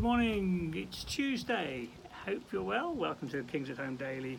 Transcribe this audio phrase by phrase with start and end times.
[0.00, 0.72] good morning.
[0.74, 1.90] It's Tuesday.
[2.24, 2.94] Hope you're well.
[2.94, 4.38] Welcome to Kings at Home Daily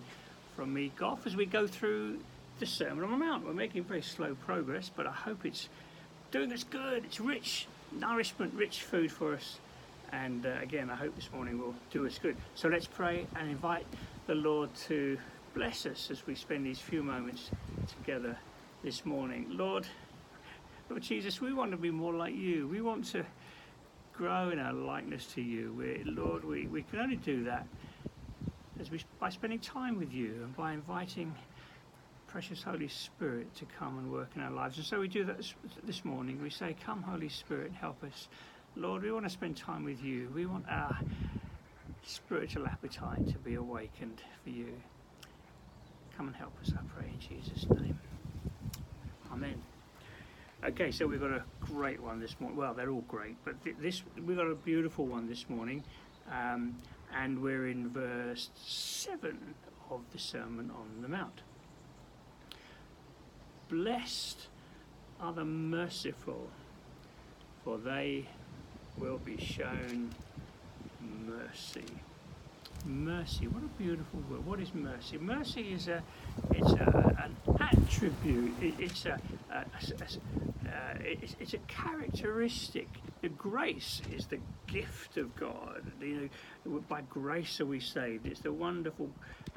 [0.55, 2.18] from me, Goff, as we go through
[2.57, 3.45] the Sermon on the Mount.
[3.45, 5.70] We're making very slow progress, but I hope it's
[6.32, 7.05] doing us good.
[7.05, 9.59] It's rich nourishment, rich food for us.
[10.12, 12.38] And uh, again, I hope this morning will do us good.
[12.55, 13.86] So let's pray and invite
[14.25, 15.20] the Lord to
[15.53, 17.52] bless us as we spend these few moments
[18.00, 18.36] together
[18.84, 19.45] this morning.
[19.52, 19.86] Lord,
[20.89, 22.67] Lord Jesus, we want to be more like you.
[22.67, 23.23] We want to
[24.21, 25.73] grow in our likeness to you.
[25.75, 27.66] We, Lord, we, we can only do that
[28.80, 31.34] as we, by spending time with you and by inviting
[32.27, 34.77] precious Holy Spirit to come and work in our lives.
[34.77, 35.38] And so we do that
[35.85, 36.39] this morning.
[36.39, 38.27] We say, Come, Holy Spirit, help us.
[38.75, 40.31] Lord, we want to spend time with you.
[40.35, 40.95] We want our
[42.03, 44.72] spiritual appetite to be awakened for you.
[46.16, 47.97] Come and help us, I pray, in Jesus' name.
[49.33, 49.59] Amen.
[50.64, 52.56] Okay, so we've got a great one this morning.
[52.56, 55.84] Well, they're all great, but this we've got a beautiful one this morning,
[56.31, 56.76] um,
[57.18, 59.56] and we're in verse seven
[59.90, 61.42] of the Sermon on the Mount.
[63.70, 64.50] Blessed
[65.20, 66.48] are the merciful,
[67.64, 68.28] for they
[69.00, 70.14] will be shown
[71.25, 71.86] mercy.
[72.86, 74.46] Mercy, what a beautiful word.
[74.46, 75.18] What is mercy?
[75.18, 76.02] Mercy is a,
[76.52, 78.54] it's a, an attribute.
[78.62, 79.20] It, it's a,
[79.52, 82.88] a, a uh, it's, it's, a characteristic.
[83.22, 85.84] The grace is the gift of God.
[86.02, 86.30] You
[86.66, 88.26] know, by grace are we saved.
[88.26, 89.09] It's the wonderful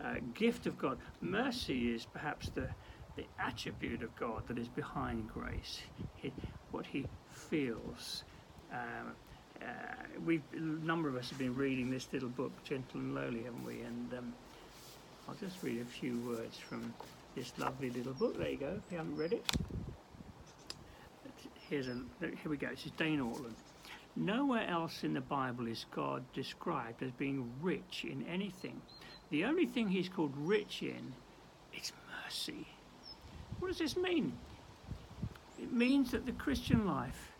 [0.02, 0.98] uh, gift of God.
[1.20, 2.68] Mercy is perhaps the
[3.16, 5.80] the attribute of God that is behind grace,
[6.16, 6.32] he,
[6.70, 8.24] what He feels.
[8.72, 9.12] Um,
[9.64, 9.68] uh,
[10.24, 13.64] we a number of us have been reading this little book, Gentle and Lowly, haven't
[13.64, 13.80] we?
[13.80, 14.34] And um,
[15.28, 16.92] I'll just read a few words from
[17.34, 18.38] this lovely little book.
[18.38, 18.80] There you go.
[18.86, 19.44] If you haven't read it,
[21.68, 22.68] here's a here we go.
[22.68, 23.54] This is Dane Ortlund.
[24.16, 28.80] Nowhere else in the Bible is God described as being rich in anything.
[29.30, 31.12] The only thing He's called rich in
[31.76, 31.92] is
[32.24, 32.66] mercy.
[33.58, 34.32] What does this mean?
[35.60, 37.33] It means that the Christian life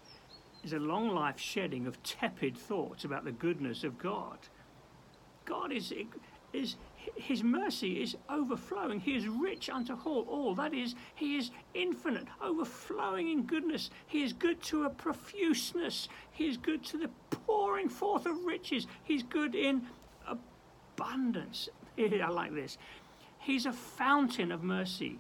[0.65, 4.39] is a long life shedding of tepid thoughts about the goodness of God.
[5.45, 5.93] God is,
[6.53, 6.77] is
[7.17, 9.01] his mercy is overflowing.
[9.01, 10.55] He is rich unto all, all.
[10.55, 13.91] That is, he is infinite, overflowing in goodness.
[14.07, 16.09] He is good to a profuseness.
[16.33, 18.87] He is good to the pouring forth of riches.
[19.05, 19.83] He's good in
[20.27, 21.69] abundance.
[21.99, 22.79] I like this.
[23.39, 25.19] He's a fountain of mercy.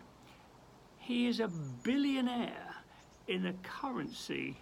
[0.99, 1.49] He is a
[1.82, 2.76] billionaire
[3.28, 4.56] in the currency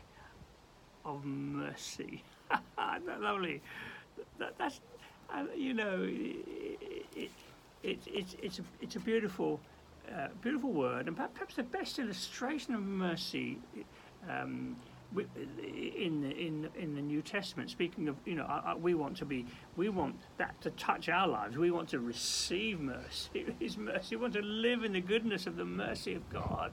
[1.05, 2.23] of mercy.
[3.21, 3.61] lovely.
[4.39, 4.81] That, that's,
[5.33, 7.31] uh, you know, it, it,
[7.83, 9.61] it, it's, a, it's a beautiful,
[10.11, 13.59] uh, beautiful word, and perhaps the best illustration of mercy
[14.29, 14.77] um,
[15.17, 17.71] in the, in in the New Testament.
[17.71, 19.47] Speaking of, you know, we want to be,
[19.77, 21.57] we want that to touch our lives.
[21.57, 24.17] We want to receive mercy, His mercy.
[24.17, 26.73] We want to live in the goodness of the mercy of God.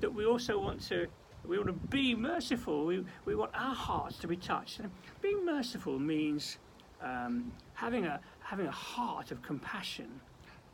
[0.00, 1.08] That we also want to,
[1.46, 2.86] we want to be merciful.
[2.86, 4.80] We we want our hearts to be touched.
[4.80, 4.90] And
[5.20, 6.58] being merciful means
[7.02, 10.20] um, having a having a heart of compassion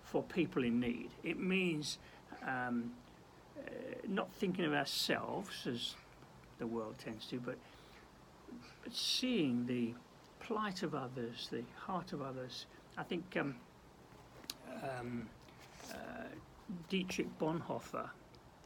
[0.03, 1.11] for people in need.
[1.23, 1.99] It means.
[2.47, 2.93] Um,
[3.59, 3.71] uh,
[4.09, 5.95] not thinking of ourselves as
[6.59, 7.57] the world tends to, but,
[8.83, 9.95] but seeing the
[10.41, 12.67] plight of others, the heart of others.
[12.97, 13.55] I think um,
[14.83, 15.29] um,
[15.91, 15.97] uh,
[16.89, 18.09] Dietrich Bonhoeffer,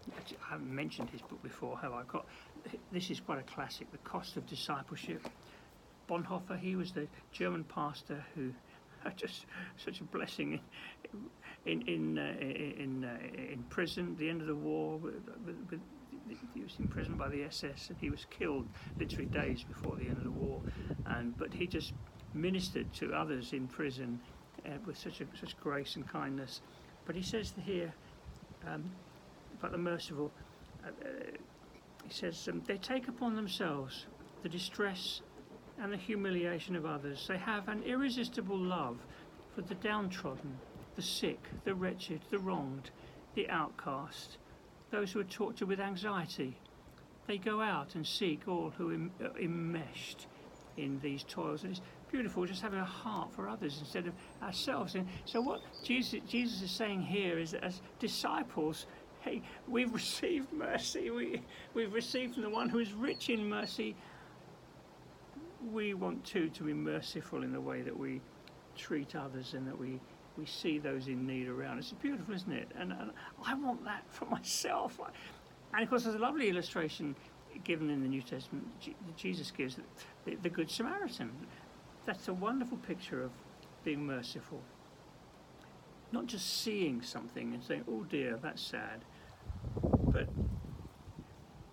[0.09, 2.03] I haven't mentioned his book before, have I?
[2.05, 2.27] Got
[2.93, 5.28] this is quite a classic, The Cost of Discipleship.
[6.09, 8.53] Bonhoeffer, he was the German pastor who
[9.16, 9.47] just
[9.77, 10.60] such a blessing
[11.66, 15.15] in in uh, in uh, in prison, the end of the war, with,
[15.71, 15.81] with,
[16.55, 18.66] he was imprisoned by the SS and he was killed
[18.99, 20.60] literally days before the end of the war.
[21.06, 21.93] And but he just
[22.34, 24.21] ministered to others in prison
[24.66, 26.60] uh, with such a, such grace and kindness.
[27.07, 27.92] But he says here
[28.66, 28.91] um,
[29.60, 30.33] about the merciful.
[30.84, 31.10] Uh, uh,
[32.04, 34.07] he says um, they take upon themselves
[34.42, 35.21] the distress
[35.80, 37.27] and the humiliation of others.
[37.28, 38.98] They have an irresistible love
[39.54, 40.59] for the downtrodden,
[40.97, 42.91] the sick, the wretched, the wronged,
[43.34, 44.39] the outcast
[44.91, 46.57] those who are tortured with anxiety.
[47.27, 50.27] They go out and seek all who are enmeshed
[50.77, 51.65] in these toils.
[51.65, 51.80] It's
[52.10, 54.95] beautiful just having a heart for others instead of ourselves.
[54.95, 58.86] And so, what Jesus, Jesus is saying here is that as disciples,
[59.21, 61.11] hey, we've received mercy.
[61.11, 61.43] We,
[61.75, 63.95] we've received from the one who is rich in mercy.
[65.72, 68.21] We want too to be merciful in the way that we
[68.77, 70.01] treat others and that we
[70.39, 71.78] we see those in need around.
[71.78, 72.69] It's beautiful, isn't it?
[72.78, 73.11] And, and
[73.45, 74.99] I want that for myself.
[75.75, 77.15] And of course, there's a lovely illustration
[77.65, 78.67] given in the New Testament.
[79.17, 79.77] Jesus gives
[80.25, 81.31] the, the Good Samaritan.
[82.07, 83.31] that's a wonderful picture of
[83.84, 84.61] being merciful.
[86.13, 89.05] Not just seeing something and saying, oh dear, that's sad,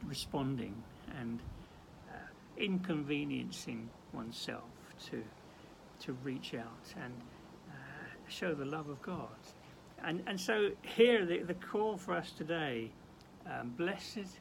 [0.07, 0.73] responding
[1.19, 1.39] and
[2.09, 2.13] uh,
[2.57, 4.63] inconveniencing oneself
[5.09, 5.23] to,
[5.99, 7.13] to reach out and
[7.69, 7.73] uh,
[8.27, 9.27] show the love of God.
[10.03, 12.91] And, and so here, the, the call for us today,
[13.45, 14.39] um, blessed,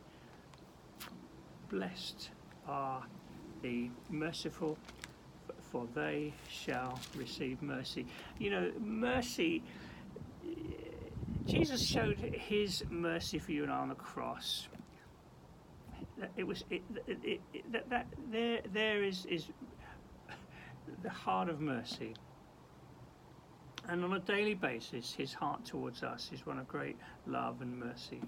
[1.71, 2.31] blessed
[2.69, 3.03] are
[3.63, 4.77] the merciful,
[5.61, 8.07] for they shall receive mercy.
[8.39, 9.63] You know, mercy,
[11.47, 14.69] Jesus showed his mercy for you and I on the cross.
[16.37, 19.49] It was it, it, it, that, that there there is is
[21.03, 22.15] the heart of mercy.
[23.89, 26.97] And on a daily basis, his heart towards us is one of great
[27.27, 28.21] love and mercy.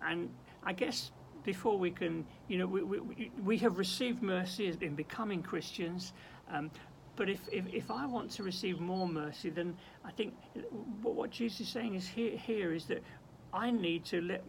[0.00, 0.30] And
[0.62, 1.10] I guess
[1.44, 6.12] before we can, you know, we, we, we have received mercy in becoming Christians.
[6.52, 6.70] Um,
[7.16, 10.34] but if, if, if, I want to receive more mercy, then I think
[11.02, 13.02] what Jesus is saying is here, here is that
[13.52, 14.44] I need to let,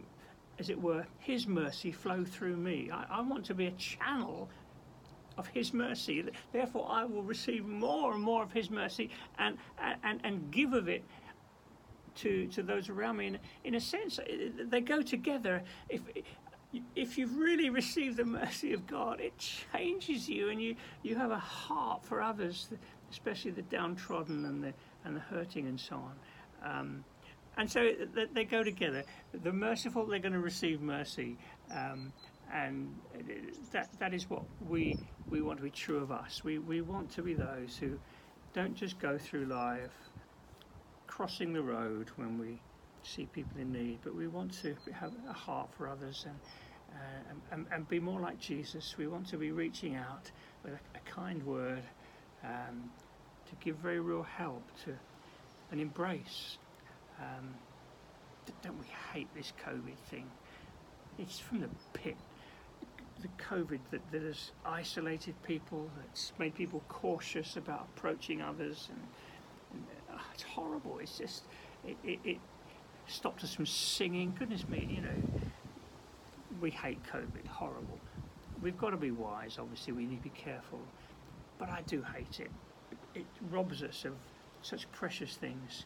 [0.60, 2.90] as it were, His mercy flow through me.
[2.92, 4.48] I, I want to be a channel
[5.38, 6.22] of His mercy.
[6.52, 9.56] Therefore, I will receive more and more of His mercy and,
[10.04, 11.02] and, and give of it
[12.16, 13.28] to, to those around me.
[13.28, 14.20] In, in a sense,
[14.68, 15.62] they go together.
[15.88, 16.02] If,
[16.94, 21.30] if you've really received the mercy of God, it changes you and you, you have
[21.30, 22.68] a heart for others,
[23.10, 24.74] especially the downtrodden and the,
[25.06, 26.14] and the hurting and so on.
[26.62, 27.04] Um,
[27.56, 27.90] and so
[28.32, 29.04] they go together.
[29.42, 31.36] The merciful, they're going to receive mercy.
[31.74, 32.12] Um,
[32.52, 32.94] and
[33.72, 34.98] that, that is what we,
[35.28, 36.42] we want to be true of us.
[36.42, 37.98] We, we want to be those who
[38.52, 39.90] don't just go through life
[41.06, 42.60] crossing the road when we
[43.02, 46.38] see people in need, but we want to have a heart for others and,
[46.92, 48.96] uh, and, and, be more like Jesus.
[48.98, 50.30] We want to be reaching out
[50.62, 51.82] with a, a kind word
[52.44, 52.90] um,
[53.48, 54.92] to give very real help to
[55.70, 56.58] an embrace.
[57.20, 57.54] Um,
[58.62, 60.30] don't we hate this COVID thing?
[61.18, 62.16] It's from the pit.
[63.20, 69.00] The COVID that, that has isolated people, that's made people cautious about approaching others, and,
[69.74, 70.98] and uh, it's horrible.
[70.98, 71.44] It's just
[71.86, 72.38] it, it, it
[73.06, 74.34] stopped us from singing.
[74.38, 75.40] Goodness me, you know,
[76.60, 77.98] we hate COVID, horrible.
[78.62, 80.80] We've got to be wise, obviously, we need to be careful.
[81.58, 82.50] But I do hate it.
[83.14, 84.14] It robs us of
[84.62, 85.84] such precious things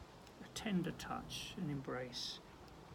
[0.54, 2.38] tender touch, and embrace.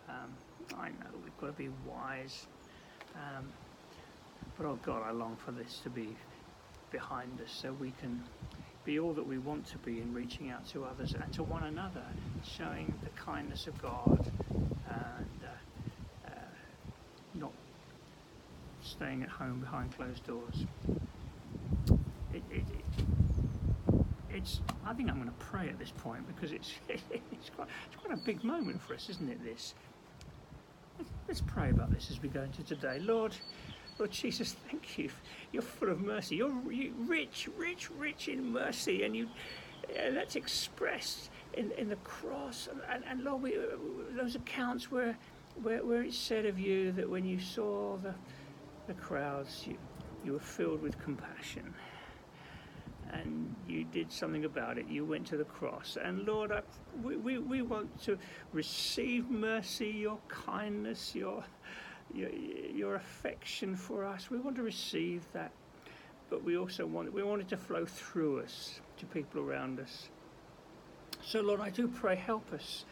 [0.08, 0.32] Um,
[0.78, 2.48] I know we've got to be wise.
[3.16, 3.46] Um,
[4.58, 6.16] but oh God, I long for this to be
[6.92, 8.24] behind us so we can
[8.84, 11.64] be all that we want to be in reaching out to others and to one
[11.64, 12.04] another,
[12.44, 14.32] showing the kindness of God
[14.90, 16.32] and uh, uh,
[17.36, 17.52] not
[18.82, 20.66] staying at home behind closed doors.
[22.34, 22.89] It, it, it,
[24.32, 27.96] it's, I think I'm going to pray at this point because it's, it's, quite, it's
[28.02, 29.44] quite a big moment for us, isn't it?
[29.44, 29.74] This.
[31.28, 33.00] Let's pray about this as we go into today.
[33.00, 33.36] Lord,
[33.98, 35.10] Lord Jesus, thank you.
[35.52, 36.38] You're full of mercy.
[36.38, 39.28] You're rich, rich, rich in mercy, and you
[39.90, 42.70] uh, that's expressed in, in the cross.
[42.90, 43.62] And, and Lord, we, uh,
[44.16, 45.18] those accounts where,
[45.62, 48.14] where where said of you that when you saw the
[48.88, 49.78] the crowds, you
[50.24, 51.74] you were filled with compassion.
[53.12, 54.88] And you did something about it.
[54.88, 55.98] You went to the cross.
[56.02, 56.62] And Lord, I,
[57.02, 58.18] we, we, we want to
[58.54, 61.44] receive mercy, your kindness, your,
[62.14, 64.30] your, your affection for us.
[64.30, 65.52] We want to receive that,
[66.30, 70.10] but we also want we want it to flow through us to people around us.
[71.24, 72.86] So, Lord, I do pray, help us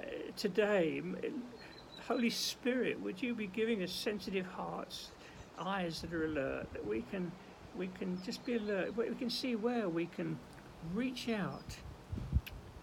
[0.00, 0.04] uh,
[0.36, 1.02] today.
[2.08, 5.12] Holy Spirit, would you be giving us sensitive hearts,
[5.58, 7.30] eyes that are alert, that we can
[7.76, 8.96] we can just be alert.
[8.96, 10.38] We can see where we can
[10.94, 11.76] reach out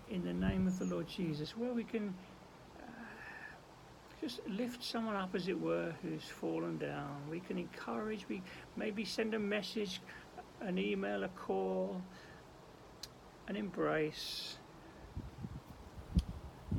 [0.09, 2.13] in the name of the Lord Jesus, where we can
[2.79, 2.91] uh,
[4.19, 7.21] just lift someone up, as it were, who's fallen down.
[7.29, 8.41] We can encourage, we
[8.75, 10.01] maybe send a message,
[10.61, 12.01] an email, a call,
[13.47, 14.57] an embrace.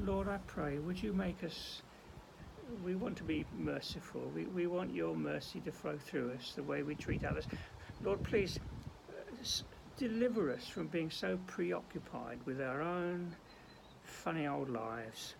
[0.04, 1.82] Lord, I pray, would you make us,
[2.84, 4.22] we want to be merciful.
[4.34, 7.46] We, we want your mercy to flow through us, the way we treat others.
[8.02, 8.58] Lord, please
[9.10, 9.12] uh,
[9.96, 13.36] deliver us from being so preoccupied with our own
[14.02, 15.34] funny old lives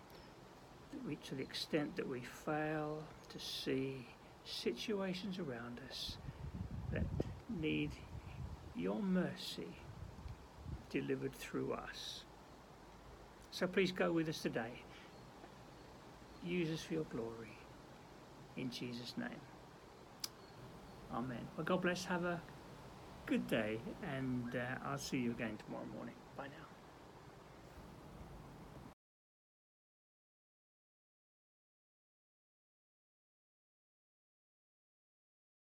[1.07, 4.05] we, to the extent that we fail to see
[4.43, 6.17] situations around us
[6.91, 7.03] that
[7.59, 7.91] need
[8.75, 9.67] your mercy
[10.89, 12.23] delivered through us.
[13.51, 14.81] So please go with us today.
[16.43, 17.57] Use us for your glory.
[18.57, 19.29] In Jesus' name.
[21.13, 21.45] Amen.
[21.55, 22.05] Well, God bless.
[22.05, 22.41] Have a
[23.25, 26.15] good day, and uh, I'll see you again tomorrow morning.
[26.35, 26.70] Bye now.